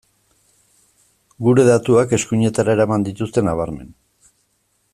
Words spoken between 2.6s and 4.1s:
eraman dituzte nabarmen.